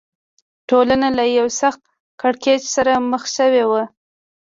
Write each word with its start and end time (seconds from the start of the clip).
ټولنه 0.69 1.07
له 1.17 1.23
یوه 1.37 1.53
سخت 1.61 1.81
کړکېچ 2.21 2.63
سره 2.75 2.91
مخ 3.11 3.23
شوې 3.35 3.63
وه. 3.71 3.83